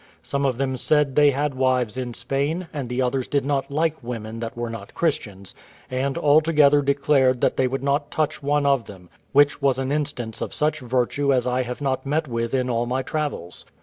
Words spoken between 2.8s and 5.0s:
the others did not like women that were not